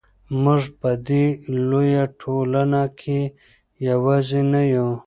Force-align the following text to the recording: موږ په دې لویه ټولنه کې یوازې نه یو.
موږ 0.43 0.63
په 0.79 0.91
دې 1.07 1.25
لویه 1.69 2.03
ټولنه 2.21 2.83
کې 2.99 3.19
یوازې 3.89 4.41
نه 4.51 4.61
یو. 4.73 4.89